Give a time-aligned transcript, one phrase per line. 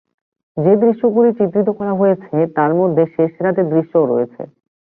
[0.57, 4.41] যে দৃশ্যগুলি চিত্রিত করা হয়েছে তার মধ্যে শেষ রাতের দৃশ্যও রয়েছে।